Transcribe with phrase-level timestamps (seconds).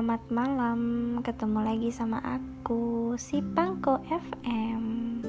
[0.00, 0.80] Selamat malam,
[1.20, 5.20] ketemu lagi sama aku, si Pangko FM.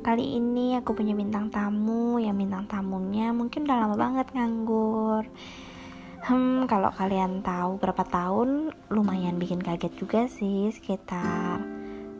[0.00, 5.28] Kali ini aku punya bintang tamu, yang bintang tamunya mungkin udah lama banget nganggur.
[6.24, 11.60] Hmm, kalau kalian tahu berapa tahun, lumayan bikin kaget juga sih, sekitar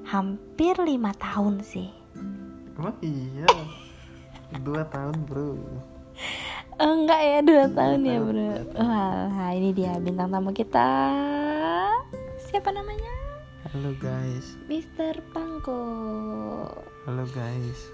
[0.04, 1.88] hampir lima tahun sih.
[2.76, 3.48] Emang iya
[4.60, 5.56] Dua tahun bro
[6.84, 8.50] Oh, enggak ya dua tahun ya bro.
[8.76, 10.92] Wah, ini dia bintang tamu kita.
[12.48, 13.12] Siapa namanya?
[13.68, 15.20] Halo guys Mr.
[15.30, 15.80] Pangko.
[17.04, 17.92] Halo guys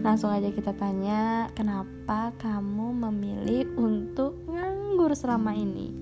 [0.00, 5.92] Langsung aja kita tanya, kenapa kamu memilih untuk nganggur selama ini?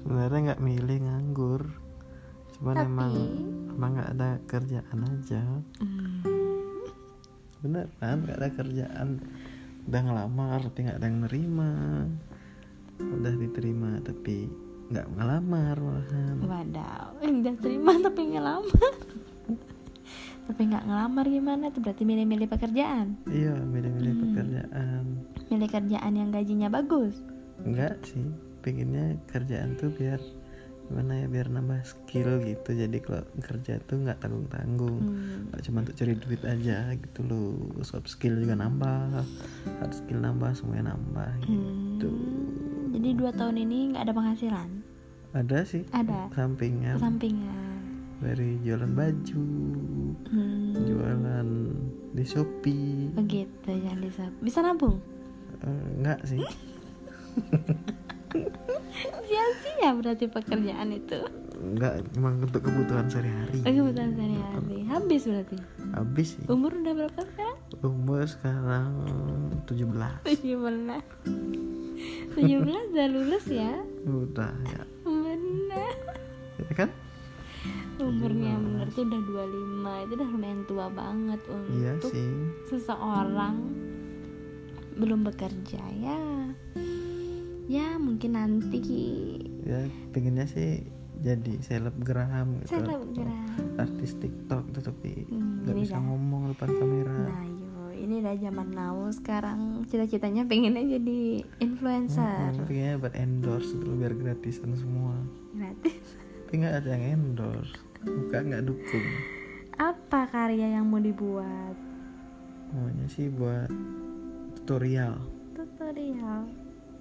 [0.00, 1.62] Sebenarnya nggak milih nganggur
[2.56, 3.12] Cuman Tapi- emang
[3.68, 5.42] Emang nggak ada kerjaan aja
[5.78, 6.24] Hmm,
[7.60, 9.08] Beneran nggak ada kerjaan
[9.84, 11.70] Udah ngelamar tapi nggak ada yang nerima
[12.98, 14.48] Udah diterima tapi
[14.88, 18.92] nggak ngelamar malahan wadaw, udah terima tapi ngelamar.
[20.44, 21.80] tapi nggak ngelamar gimana tuh?
[21.80, 23.20] Berarti milih-milih pekerjaan.
[23.24, 24.22] Iya milih-milih Hmm.
[24.26, 25.04] pekerjaan
[25.46, 27.20] Milih kerjaan yang gajinya bagus.
[27.58, 28.24] Enggak sih
[28.58, 30.16] Pengennya kerjaan tuh biar
[30.84, 35.50] Gimana ya biar nambah skill gitu Jadi kalau kerja tuh nggak tanggung-tanggung Hmm.
[35.50, 39.20] Gak cuma untuk cari duit aja gitu loh Soft skill juga nambah
[39.74, 44.68] Hard skill nambah semuanya nambah gitu Hmm, Jadi dua tahun ini nggak ada penghasilan.
[45.38, 46.34] Ada sih Ada.
[46.34, 47.78] Sampingnya Sampingan.
[48.18, 49.44] Dari jualan baju
[50.28, 50.74] Hmm.
[50.76, 51.48] Jualan
[52.10, 54.26] di Shopee Begitu ya Lisa.
[54.38, 54.98] Bisa nabung?
[55.62, 56.42] Eh, Enggak sih
[59.24, 61.16] Sia-sia berarti pekerjaan itu.
[61.56, 64.78] Enggak Emang untuk kebutuhan sehari-hari Oh, kebutuhan sehari-hari.
[64.84, 65.56] Habis berarti.
[65.94, 67.58] Habis sih Umur udah berapa sekarang?
[67.80, 68.90] Umur sekarang
[69.64, 70.98] 17 17.
[72.34, 73.72] 17 udah lulus ya?
[74.04, 74.82] Udah ya
[78.00, 80.04] Umurnya bener tuh udah 25.
[80.04, 82.30] Itu udah lumayan tua banget untuk Iya sih
[82.68, 83.56] seseorang
[84.94, 86.20] belum bekerja ya.
[87.64, 88.80] Ya, mungkin nanti
[89.60, 90.88] Ya pengennya sih
[91.18, 93.76] jadi selebgram gitu selebgram.
[93.76, 96.02] Artis TikTok gitu tapi Hmm, nggak ini bisa dah.
[96.04, 101.20] ngomong depan kamera Nah, yo, ini udah zaman now sekarang cita-citanya pengennya jadi
[101.58, 102.54] influencer.
[102.54, 105.18] Hmm, pengennya buat endorse dulu biar gratisan semua
[105.52, 105.98] Gratis.
[106.40, 109.06] Tapi nggak ada yang endorse Bukan nggak dukung
[109.78, 111.74] Apa karya yang mau dibuat?
[112.70, 113.66] Maunya sih buat
[114.60, 115.18] tutorial
[115.56, 116.46] Tutorial.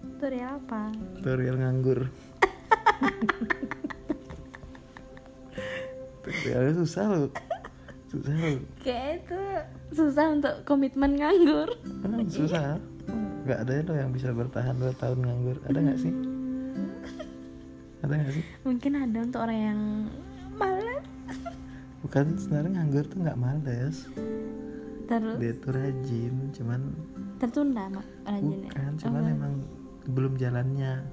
[0.02, 0.90] Tutorial apa?
[1.20, 2.00] Tutorial nganggur
[6.24, 7.30] Tutorialnya susah loh
[8.10, 9.42] Susah loh Kayak itu
[9.88, 11.70] susah untuk komitmen nganggur.
[12.04, 12.80] Ah, Susah
[13.48, 16.12] nggak ada loh yang bisa bertahan 2 tahun nganggur Ada nggak sih?
[18.04, 18.44] Ada nggak sih?
[18.68, 19.80] Mungkin ada untuk orang yang.
[22.08, 24.08] Bukan sebenarnya nganggur tuh nggak males
[25.12, 26.82] Terus Dia tuh rajin Cuman
[27.36, 28.72] tertunda mak rajinnya.
[28.72, 29.54] Bukan Cuman Oh, emang
[30.08, 31.04] belum jalannya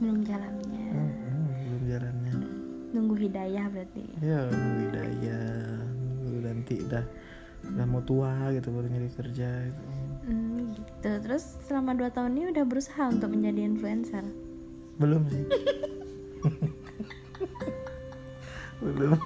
[0.00, 0.86] belum jalannya.
[0.90, 2.34] Hmm, hmm, Belum jalannya
[2.90, 4.02] Nunggu hidayah berarti.
[4.18, 5.46] Ya nunggu hidayah
[5.94, 7.04] Nunggu nanti udah
[7.70, 9.84] Udah mau tua gitu baru nyari kerja gitu.
[10.26, 11.10] Hmm, gitu.
[11.20, 14.24] Terus selama 2 tahun ini udah berusaha untuk menjadi influencer.
[14.98, 15.44] Belum sih
[18.80, 19.20] Belum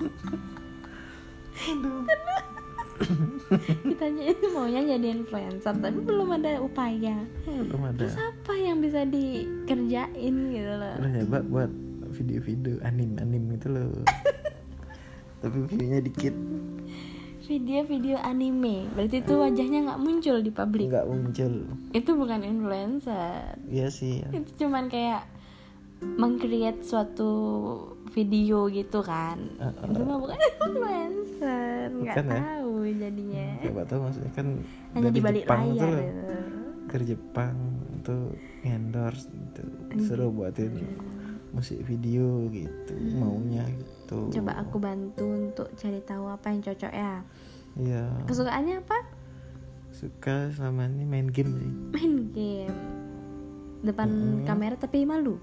[3.84, 7.26] Kitanya itu maunya jadi influencer tapi belum ada upaya.
[7.44, 10.94] Belum ada Terus apa yang bisa dikerjain gitu loh?
[10.98, 11.70] Udah nyoba buat
[12.15, 13.91] video-video anim-anim gitu loh
[15.42, 16.34] Tapi videonya dikit
[17.44, 18.88] Video-video anime.
[18.97, 20.88] Berarti itu wajahnya nggak muncul di publik.
[20.88, 21.53] nggak muncul
[21.92, 23.60] Itu bukan influencer.
[23.69, 24.28] Iya sih ya.
[24.32, 25.28] Itu cuman kayak
[26.15, 27.32] mengcreate suatu
[28.10, 29.38] video gitu kan.
[29.56, 31.91] Uh, Itu mah bukan influencer.
[31.91, 32.38] Nggak Bukan ya?
[32.38, 33.47] tahu jadinya.
[33.60, 34.47] Coba tahu maksudnya kan
[34.92, 36.36] Hanya dari di balik Jepang layar tuh gitu.
[36.84, 37.56] ke Jepang
[38.01, 38.24] tuh
[38.62, 40.72] endorse gitu disuruh buatin
[41.51, 47.15] musik video gitu maunya gitu Coba aku bantu untuk cari tahu apa yang cocok ya.
[47.74, 48.98] iya Kesukaannya apa?
[49.91, 52.77] suka selama ini main game sih Main game.
[53.80, 54.45] Depan Mm-mm.
[54.45, 55.39] kamera tapi malu.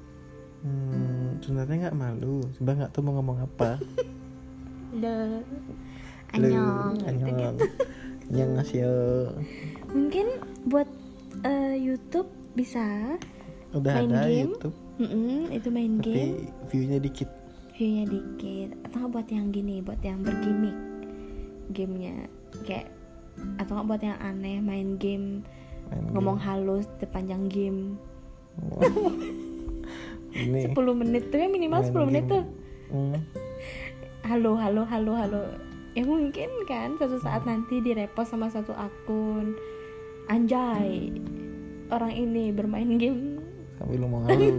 [0.61, 3.77] Hmm, sebenarnya nggak malu sebab nggak tahu mau ngomong apa
[5.01, 5.39] Le.
[6.31, 6.95] Lu, Anyong.
[7.03, 7.65] anyong gitu.
[8.27, 8.83] anyong ngasih
[9.91, 10.27] Mungkin
[10.65, 10.87] buat
[11.43, 13.15] eh, YouTube bisa.
[13.71, 14.51] udah Main ada game?
[14.51, 16.51] YouTube Mm-mm, itu main tapi game.
[16.67, 17.29] viewnya dikit
[17.73, 20.75] viewnya dikit atau buat yang gini buat yang bergimmick
[21.71, 22.27] gamenya
[22.67, 22.91] kayak
[23.57, 25.41] atau nggak buat yang aneh main game
[25.89, 27.95] Main ngomong halus sepanjang game
[28.59, 28.91] game.
[30.41, 32.31] ini 10 menit tuh ya minimal main 10 menit game.
[32.33, 32.43] tuh.
[32.91, 33.17] Hmm,
[34.25, 35.43] halo halo halo halo.
[35.91, 39.55] Ya mungkin kan suatu saat nanti direpost sama satu akun.
[40.31, 41.11] Anjay
[41.91, 43.43] orang ini bermain game.
[43.77, 44.55] Sambil ngomong halu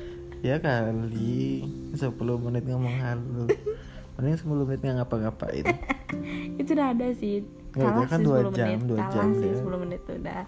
[0.46, 1.64] ya kali
[1.96, 2.06] 10
[2.44, 3.50] menit ngomong halu
[4.16, 5.64] mending 10 menit nggak ngapa-ngapain.
[6.60, 7.44] Itu udah ada sih.
[7.76, 8.88] Kalah kan sih dua 10 jam, menit.
[8.88, 9.60] dua kalah jam sih dia.
[9.60, 10.42] 10 menit tuh udah.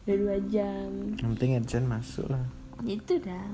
[0.00, 0.88] Udah dua jam.
[1.20, 2.44] Yang penting adsense masuk lah.
[2.86, 3.44] Itu dah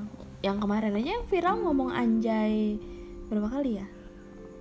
[0.44, 2.76] yang kemarin aja yang viral ngomong anjay
[3.28, 3.86] berapa kali ya?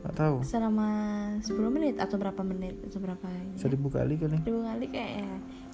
[0.06, 0.36] Nggak tahu.
[0.45, 0.88] Selama
[1.42, 3.57] 10 menit atau berapa menit atau berapa ini?
[3.57, 4.38] Seribu kali kali.
[4.45, 5.25] Seribu kali kayaknya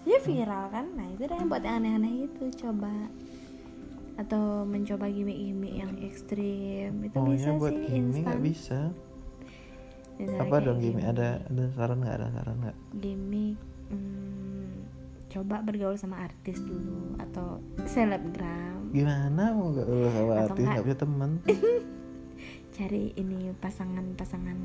[0.07, 0.17] ya.
[0.23, 0.85] Viral kan?
[0.95, 2.93] Nah itu yang buat yang aneh-aneh itu coba.
[4.15, 6.91] Atau mencoba gimmick-gimmick yang ekstrim.
[7.03, 8.79] Itu oh bisa ya buat sih instan nggak bisa?
[10.21, 12.15] Misalnya apa dong gini gimmick- ada ada saran nggak?
[12.15, 12.77] Ada saran nggak?
[13.01, 13.57] Gimmick
[13.91, 14.20] hmm,
[15.31, 18.91] coba bergaul sama artis dulu atau selebgram.
[18.91, 20.65] Gimana mau gak lu sama Atau artis?
[20.65, 20.83] nggak?
[20.83, 21.31] punya teman
[22.75, 24.57] cari ini pasangan-pasangan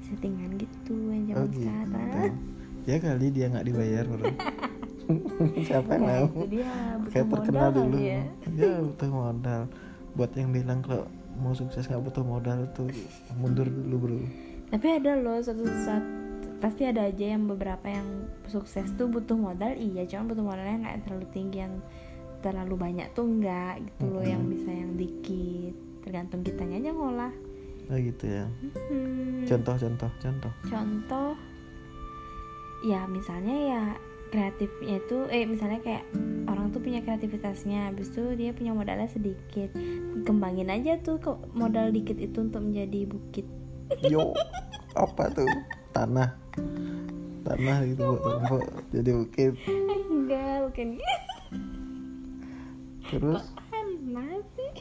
[0.00, 1.58] settingan gitu yang oh zaman gitu.
[1.60, 2.34] sekarang.
[2.82, 4.04] Ya kali dia nggak dibayar
[5.62, 6.26] siapa yang Nah, mau?
[7.08, 7.96] kayak terkenal dulu.
[7.96, 8.20] ya.
[8.50, 9.62] ya butuh modal.
[10.12, 12.88] Buat yang bilang kalau mau sukses nggak butuh modal tuh
[13.34, 14.18] mundur dulu bro.
[14.68, 16.04] Tapi ada loh suatu saat
[16.58, 19.74] pasti ada aja yang beberapa yang sukses tuh butuh modal.
[19.78, 21.74] Iya cuman butuh modalnya nggak terlalu tinggi yang
[22.38, 25.74] terlalu banyak tuh enggak gitu loh yang bisa yang dikit.
[26.02, 27.34] Tergantung kitanya aja ngolah.
[27.88, 28.46] Oh gitu ya.
[28.90, 30.52] Hmm, contoh contoh contoh.
[30.68, 31.30] Contoh
[32.86, 33.82] ya misalnya ya
[34.28, 36.04] kreatifnya itu eh misalnya kayak
[36.46, 39.72] orang tuh punya kreativitasnya habis itu dia punya modalnya sedikit.
[40.26, 43.46] Kembangin aja tuh kok modal dikit itu untuk menjadi bukit.
[44.04, 44.34] Yo
[44.98, 45.48] apa tuh?
[45.96, 46.47] Tanah
[47.46, 49.52] tanah gitu buat tembok jadi bukit
[50.08, 50.88] enggak bukan
[53.08, 53.44] terus?
[53.72, 54.72] Tanah sih?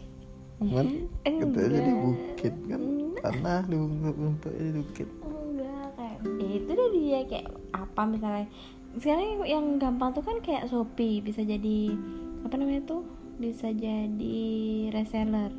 [0.60, 0.88] Kan
[1.24, 2.82] kita jadi bukit kan?
[3.24, 5.08] Tanah dibentuk jadi bukit.
[5.24, 8.48] Enggak kayak ya itu udah dia kayak apa misalnya.
[9.00, 11.96] Sekarang yang gampang tuh kan kayak Shopee bisa jadi
[12.44, 13.08] apa namanya tuh?
[13.40, 14.50] Bisa jadi
[14.92, 15.56] reseller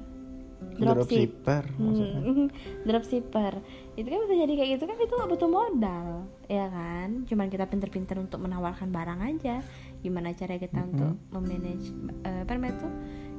[0.58, 2.20] dropshipper maksudnya.
[2.22, 2.48] Hmm,
[2.86, 3.52] dropshipper.
[3.94, 6.06] Itu kan bisa jadi kayak gitu kan itu nggak butuh modal
[6.46, 7.08] ya kan?
[7.26, 9.62] Cuman kita pinter-pinter untuk menawarkan barang aja.
[10.02, 11.94] Gimana cara kita untuk memanage
[12.26, 12.92] eh, apa namanya tuh?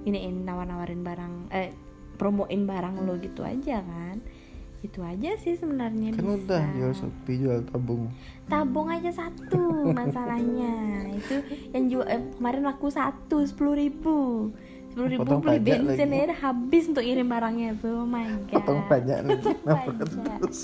[0.07, 1.71] Iniin nawar-nawarin barang eh
[2.19, 4.19] promoin barang lo gitu aja kan?
[4.79, 6.39] Itu aja sih sebenarnya kan bisa.
[6.39, 8.07] udah jual shopee jual tabung.
[8.47, 11.07] Tabung aja satu masalahnya.
[11.19, 11.35] Itu
[11.75, 14.51] yang jual eh, kemarin laku satu sepuluh ribu
[14.89, 16.25] sepuluh ribu Potong beli bensin lagi.
[16.25, 18.53] aja habis untuk irim barangnya tuh oh my god.
[18.57, 19.49] Potong banyak lagi.
[19.63, 20.59] Potong terus?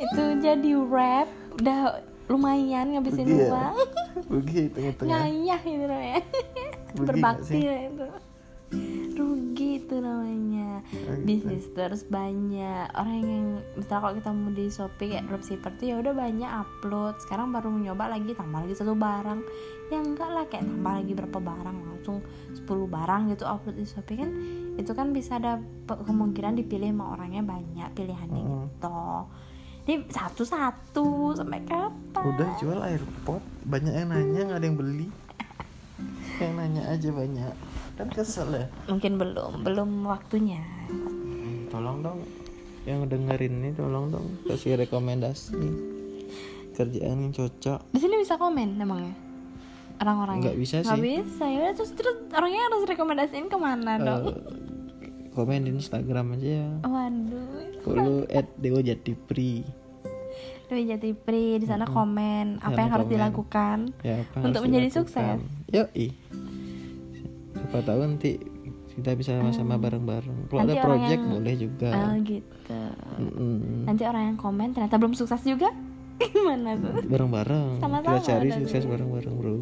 [0.00, 1.28] Itu jadi rap.
[1.60, 2.00] Udah
[2.32, 3.48] lumayan ngabisin Rugi ya?
[3.52, 3.76] uang.
[4.32, 8.06] Rugi tengah-tengah ngayah itu namanya Rugi nggak berbakti lah itu.
[9.12, 10.82] Rugi itu namanya.
[10.82, 11.24] Oh, gitu.
[11.24, 12.90] bisnis terus banyak.
[12.92, 13.46] Orang yang
[13.78, 17.14] misalnya kalau kita mau di shopee kayak dropshipper tuh ya udah banyak upload.
[17.22, 19.40] Sekarang baru nyoba lagi tambah lagi satu barang.
[19.88, 22.18] Ya enggak lah kayak tambah lagi berapa barang langsung
[22.52, 24.30] 10 barang gitu upload di shopee kan.
[24.76, 28.66] Itu kan bisa ada kemungkinan dipilih sama orangnya banyak pilihannya Hmm.
[28.68, 29.02] gitu.
[29.82, 32.22] Ini satu-satu sampai kapan?
[32.22, 35.08] Udah jual airpod banyak yang nanya nggak ada yang beli.
[36.38, 37.52] Yang nanya aja banyak
[38.02, 38.66] kan kesel ya.
[38.86, 40.60] Mungkin belum belum waktunya.
[40.86, 42.18] Hmm, tolong dong
[42.82, 45.54] yang dengerin ini tolong dong kasih rekomendasi.
[46.72, 47.80] Kerjaan yang cocok.
[47.88, 49.12] Di sini bisa komen emangnya?
[49.98, 51.02] Orang-orangnya Nggak bisa nggak sih.
[51.04, 54.22] bisa ya terus terus orangnya harus rekomendasiin ke mana dong?
[54.24, 54.36] Eh,
[55.30, 56.70] komen di Instagram aja ya.
[56.82, 57.46] Waduh
[57.80, 59.62] kalau at dewa jatipri.
[60.64, 63.12] Dewi Jatipri di sana komen apa Sana yang harus komen.
[63.12, 65.36] dilakukan ya apa Untuk harus menjadi dilakukan.
[65.36, 65.38] sukses.
[65.68, 66.06] yoi
[67.62, 68.30] siapa tahu nanti
[68.92, 70.38] kita bisa sama-sama bareng-bareng.
[70.46, 70.68] Kalau Hmm.
[70.68, 71.90] Ada project yang- boleh juga.
[71.94, 72.80] Oh gitu.
[73.16, 73.86] Mm-mm.
[73.86, 75.72] nanti orang yang komen ternyata belum sukses juga.
[76.34, 77.00] Gimana tuh?
[77.02, 77.78] Bareng-bareng.
[77.78, 79.56] Sama-sama kita cari sukses bareng-bareng bro.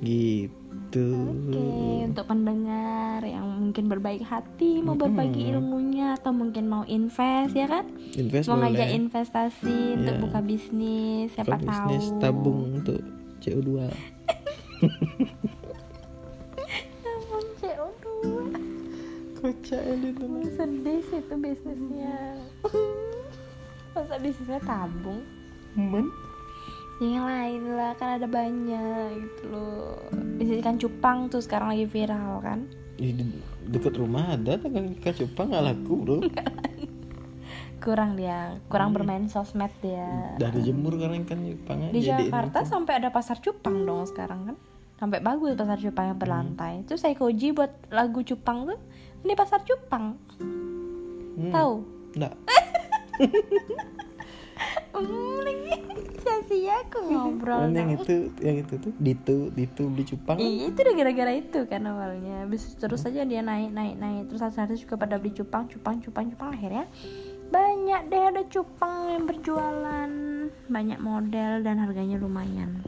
[0.00, 1.06] Gitu.
[1.12, 1.62] Oke,
[2.04, 7.84] untuk pendengar yang mungkin berbaik hati mau berbagi ilmunya atau mungkin mau invest ya kan?
[8.12, 8.74] invest mau boleh.
[8.74, 10.22] ngajak investasi untuk Iya.
[10.24, 12.18] buka bisnis, siapa Buka bisnis tahu.
[12.18, 12.98] tabung untuk
[13.38, 13.86] CO2
[19.40, 22.16] kocak itu Sedih sih itu bisnisnya.
[23.96, 25.24] Masa bisnisnya tabung?
[25.74, 26.06] men
[27.00, 29.96] Yang lain lah kan ada banyak gitu loh.
[30.36, 32.68] Bisnis ikan cupang tuh sekarang lagi viral kan?
[33.00, 33.16] Di
[33.72, 36.16] deket rumah ada kan ikan cupang nggak laku bro
[37.80, 40.36] Kurang dia, kurang bermain sosmed dia.
[40.36, 44.56] udah dijemur karena ikan cupang Di Jakarta sampai ada pasar cupang dong sekarang kan?
[45.00, 48.78] sampai bagus pasar Cupang yang berlantai terus saya koji buat lagu Cupang tuh
[49.24, 50.16] ini pasar Cupang.
[51.40, 51.52] Hmm.
[51.52, 51.74] tahu?
[52.16, 52.34] Nggak.
[54.92, 55.40] hmm,
[56.20, 60.36] sia-sia aku ngobrol yang itu yang itu tuh ditu ditu beli cupang.
[60.36, 62.44] Iya itu udah gara-gara itu kan awalnya.
[62.44, 64.28] Habis terus aja dia naik naik naik.
[64.28, 66.50] Terus artis juga pada beli cupang cupang cupang cupang.
[66.52, 66.84] Akhirnya
[67.50, 70.10] banyak deh ada cupang yang berjualan.
[70.68, 72.84] Banyak model dan harganya lumayan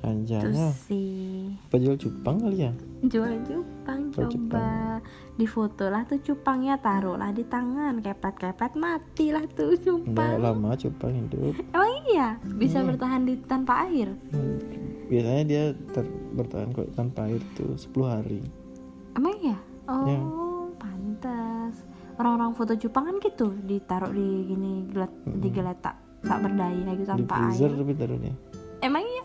[0.00, 4.98] anjanya sih apa jual cupang kali ya Jual cupang Jual coba
[5.32, 11.12] Di foto lah tuh cupangnya Taruhlah di tangan Kepet-kepet matilah tuh Nggak cupang lama cupang
[11.12, 14.58] hidup Emang iya bisa bertahan di tanpa air Hmm.
[15.06, 18.40] biasanya dia ter- bertahan kok tanpa air tuh 10 hari
[19.14, 19.56] Emang iya?
[19.84, 20.20] Oh, Ya.
[20.78, 21.74] pantas.
[22.14, 27.34] Orang-orang foto Jepang kan gitu, ditaruh di gini gelat digeletak tak berdaya gitu di tanpa
[27.46, 27.78] freezer air.
[27.78, 28.34] tapi taruhnya
[28.78, 29.24] Emang iya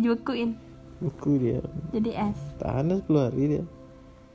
[0.00, 0.50] dijekuin
[0.98, 2.38] buku dia jadi es.
[2.56, 3.64] tahan 10 hari dia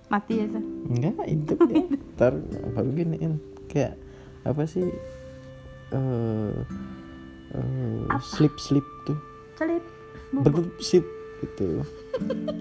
[0.05, 0.62] Mati ya, Sa?
[0.86, 2.34] enggak itu dia ntar
[2.72, 3.34] baru giniin
[3.67, 3.98] kayak
[4.43, 4.86] apa sih
[5.91, 6.53] eh
[8.07, 8.22] Apa?
[8.22, 9.17] slip slip tuh.
[10.31, 10.43] Bubuk.
[10.43, 11.05] betul slip
[11.39, 11.81] gitu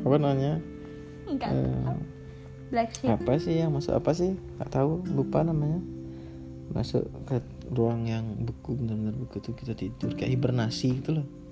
[0.01, 0.61] apa namanya
[1.25, 1.51] Enggak.
[1.51, 1.97] Eh,
[2.71, 3.09] Black sheep.
[3.09, 5.81] apa sih yang masuk apa sih nggak tahu lupa namanya
[6.67, 11.44] masuk ke ruang yang beku benar-benar beku tuh kita tidur kayak hibernasi gitu loh Tuh,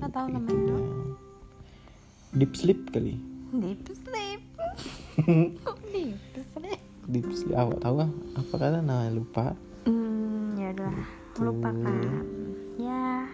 [0.00, 0.48] Nggak tahu namanya.
[0.50, 0.88] gitu ya.
[2.32, 3.14] deep sleep kali
[3.52, 4.40] Deep sleep.
[5.90, 6.16] Deep
[6.48, 6.80] sleep.
[7.06, 9.52] deep sleep awak tahu ah apa kata namanya lupa
[9.82, 10.92] Hmm, ya udah
[11.36, 12.22] lupakan.
[12.76, 13.26] Ya.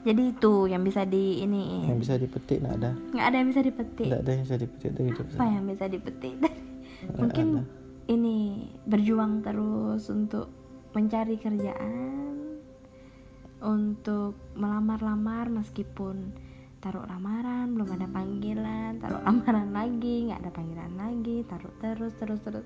[0.00, 3.60] Jadi itu yang bisa di ini yang bisa dipetik nggak ada nggak ada yang bisa
[3.60, 4.06] dipetik.
[4.06, 6.34] nggak ada yang bisa dipetik dari hidup apa saya yang bisa dipetik
[7.20, 7.62] mungkin ada.
[8.08, 8.36] ini
[8.82, 10.46] berjuang terus untuk
[10.90, 12.29] mencari kerjaan
[13.60, 16.32] untuk melamar-lamar meskipun
[16.80, 22.40] taruh lamaran belum ada panggilan taruh lamaran lagi nggak ada panggilan lagi taruh terus terus
[22.40, 22.64] terus.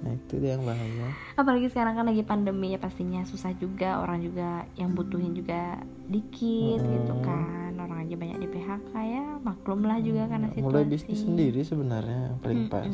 [0.00, 1.08] Nah itu dia yang bahaya.
[1.36, 6.80] Apalagi sekarang kan lagi pandemi ya pastinya susah juga orang juga yang butuhin juga dikit
[6.80, 7.24] gitu Mm-mm.
[7.24, 7.72] kan.
[7.76, 10.64] Orang aja banyak di PHK ya maklum lah juga karena situasi.
[10.64, 12.92] mulai bisnis sendiri sebenarnya paling pas.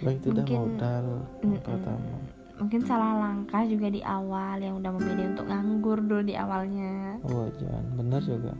[0.00, 1.04] Bang itu udah Mungkin- modal
[1.40, 1.62] yang Mm-mm.
[1.62, 2.14] pertama
[2.60, 7.16] mungkin salah langkah juga di awal yang udah memilih untuk nganggur dulu di awalnya.
[7.24, 8.52] Oh jangan benar juga.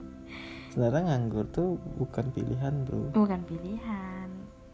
[0.71, 3.13] Sebenarnya nganggur tuh bukan pilihan bro.
[3.13, 4.29] Bukan pilihan.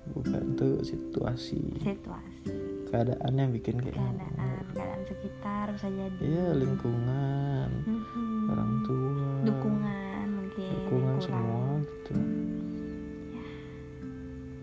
[0.07, 1.59] Bukan tuh situasi.
[1.77, 2.55] Situasi.
[2.87, 6.19] Keadaan yang bikin kayak keadaan keadaan sekitar bisa jadi.
[6.23, 8.47] Iya lingkungan Mhm.
[8.47, 9.27] orang tua.
[9.43, 11.25] Dukungan mungkin dukungan kurang.
[11.27, 12.15] semua gitu.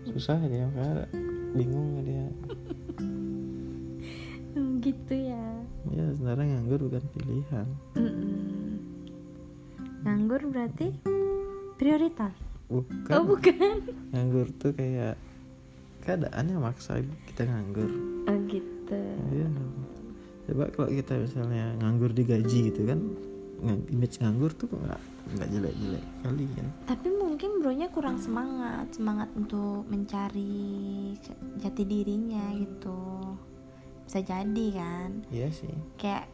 [0.06, 1.04] Susah dia kan
[1.52, 2.24] bingung dia
[4.94, 5.46] gitu ya.
[5.90, 7.66] Ya sebenarnya nganggur bukan pilihan.
[7.98, 8.32] Mm-mm.
[10.04, 10.92] nganggur berarti
[11.80, 12.36] prioritas?
[12.68, 13.12] Bukan.
[13.12, 13.88] Oh bukan.
[14.12, 15.16] Nganggur tuh kayak
[16.04, 17.88] keadaannya maksa kita nganggur.
[18.28, 19.00] Oh gitu.
[19.32, 19.48] Iya.
[20.44, 23.00] Coba kalau kita misalnya nganggur digaji gitu kan,
[23.64, 26.66] image nganggur tuh nggak nggak jelek-jelek kali kan.
[26.84, 31.16] tapi mungkin bronya kurang semangat semangat untuk mencari
[31.56, 33.32] jati dirinya gitu
[34.04, 35.72] bisa jadi kan Iya sih.
[35.96, 36.28] kayak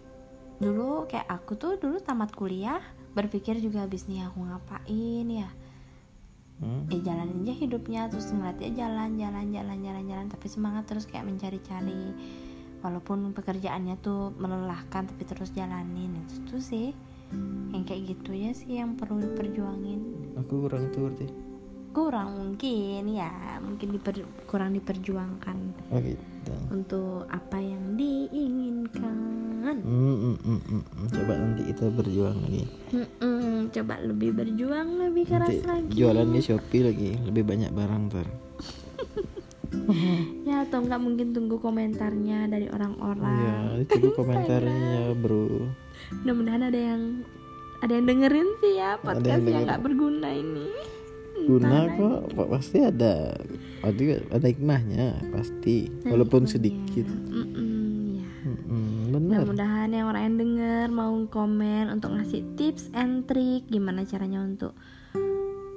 [0.59, 5.51] dulu kayak aku tuh dulu tamat kuliah berpikir juga habis nih aku ngapain ya
[6.61, 6.85] Hmm.
[6.93, 11.09] eh jalanin aja hidupnya terus ngeliat dia jalan jalan jalan jalan jalan tapi semangat terus
[11.09, 12.13] kayak mencari-cari
[12.85, 16.93] walaupun pekerjaannya tuh melelahkan tapi terus jalanin itu tuh sih
[17.73, 20.01] yang kayak gitu ya sih yang perlu diperjuangin
[20.37, 21.33] Aku kurang tuh berarti.
[21.91, 25.59] Kurang mungkin ya mungkin diper, kurang diperjuangkan
[25.91, 26.55] Oh gitu.
[26.71, 30.83] untuk apa yang diinginkan hmm, hmm, hmm, hmm.
[31.11, 32.63] Coba nanti kita berjuang lagi.
[32.95, 38.03] Mm-mm, coba lebih berjuang lebih keras Nanti lagi jualan di Shopee lagi, lebih banyak barang
[38.09, 38.27] ter.
[40.49, 45.71] ya atau nggak mungkin tunggu komentarnya dari orang-orang ditunggu komentarnya bro.
[46.23, 47.03] mudah-mudahan ada yang
[47.81, 49.67] ada yang dengerin sih ya yang podcast yang dengerin.
[49.67, 50.67] nggak berguna ini
[51.43, 53.33] Guna kok, pasti ada.
[53.81, 56.53] Ada ada hikmahnya pasti, lagi walaupun hikmahnya.
[56.53, 57.07] sedikit.
[57.07, 57.73] Mm-mm,
[58.15, 58.29] ya.
[58.41, 59.39] Hmm, hmm, benar.
[59.43, 64.73] mudah-mudahan yang orang yang denger mau komen untuk ngasih tips and trick gimana caranya untuk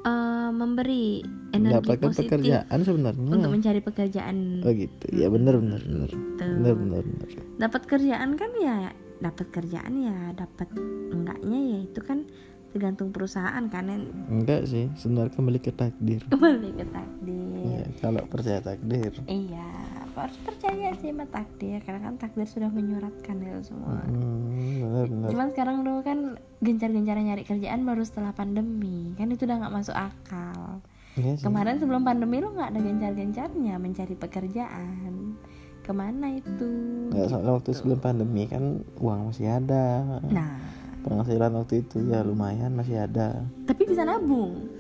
[0.01, 3.29] eh, memberi energi Mendapatkan positif pekerjaan sebenarnya.
[3.32, 5.05] untuk mencari pekerjaan Oh gitu.
[5.12, 6.10] Ya benar benar benar.
[6.10, 6.43] Gitu.
[6.43, 7.27] Benar benar benar.
[7.58, 8.77] dapat kerjaan kan ya
[9.20, 10.67] dapat kerjaan ya dapat
[11.10, 12.27] enggaknya ya itu kan
[12.74, 16.25] tergantung perusahaan kan yang Enggak sih, sebenarnya kembali ke takdir.
[16.34, 17.62] kembali ke takdir.
[17.63, 19.13] Ya, kalau percaya takdir.
[19.30, 23.98] iya harus percaya sih sama takdir karena kan takdir sudah menyuratkan itu semua.
[24.06, 25.30] Hmm, benar benar.
[25.34, 26.20] Cuman sekarang dulu kan
[26.62, 29.18] gencar-gencaran nyari kerjaan baru setelah pandemi.
[29.18, 30.86] Kan itu udah nggak masuk akal.
[31.13, 31.46] Iya sih.
[31.46, 35.38] kemarin sebelum pandemi lo nggak ada gencar-gencarnya mencari pekerjaan.
[35.84, 36.70] Ke mana itu?
[37.10, 40.22] Nggak, soalnya waktu sebelum pandemi kan uang masih ada.
[40.30, 43.43] Nah penghasilan waktu itu ya lumayan masih ada.
[43.67, 44.72] Tapi bisa nabung.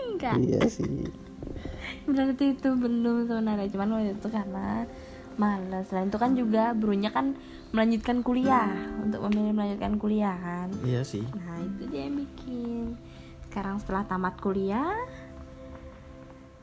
[0.00, 0.34] Enggak.
[0.40, 1.06] Iya sih.
[2.08, 4.88] Berarti itu belum sebenarnya cuman waktu itu karena
[5.38, 7.38] malas selain itu kan juga Brunya kan
[7.70, 11.22] melanjutkan kuliah untuk memilih melanjutkan kuliah kan iya sih.
[11.22, 12.98] Nah itu dia yang bikin.
[13.46, 14.98] Sekarang setelah tamat kuliah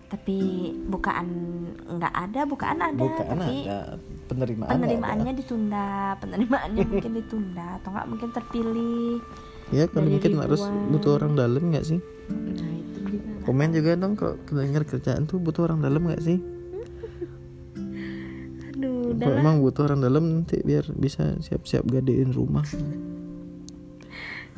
[0.05, 0.37] tapi
[0.85, 1.27] bukaan
[1.97, 3.97] nggak ada bukaan ada bukan tapi ada
[4.29, 9.17] penerimaan penerimaannya ditunda penerimaannya mungkin ditunda atau nggak mungkin terpilih.
[9.73, 10.91] Ya kan dari mungkin harus ribuan.
[10.93, 11.99] butuh orang dalam nggak sih?
[12.29, 16.37] Nah itu juga komen juga dong kalau dengar kerjaan tuh butuh orang dalam nggak sih?
[18.69, 22.65] Aduh kalau emang butuh orang dalam nanti biar bisa siap-siap gadein rumah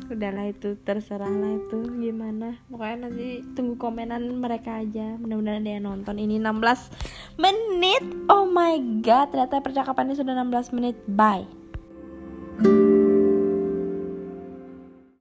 [0.08, 2.56] udahlah itu terserah lah itu gimana.
[2.72, 5.20] Pokoknya nanti tunggu komenan mereka aja.
[5.20, 6.16] Mudah-mudahan ada yang nonton.
[6.16, 8.04] Ini 16 menit.
[8.32, 10.96] Oh my god ternyata percakapannya sudah 16 menit.
[11.04, 11.57] Bye